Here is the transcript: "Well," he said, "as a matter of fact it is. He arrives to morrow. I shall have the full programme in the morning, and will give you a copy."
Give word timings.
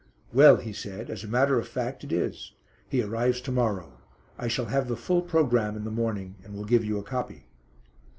"Well," 0.33 0.55
he 0.55 0.73
said, 0.73 1.11
"as 1.11 1.23
a 1.23 1.27
matter 1.27 1.59
of 1.59 1.67
fact 1.67 2.03
it 2.03 2.11
is. 2.11 2.53
He 2.89 3.03
arrives 3.03 3.39
to 3.41 3.51
morrow. 3.51 3.99
I 4.35 4.47
shall 4.47 4.65
have 4.65 4.87
the 4.87 4.97
full 4.97 5.21
programme 5.21 5.75
in 5.75 5.83
the 5.83 5.91
morning, 5.91 6.37
and 6.43 6.55
will 6.55 6.65
give 6.65 6.83
you 6.83 6.97
a 6.97 7.03
copy." 7.03 7.45